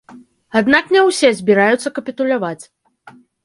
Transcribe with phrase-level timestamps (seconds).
[0.61, 2.61] Аднак не ўсе збіраюцца капітуляваць.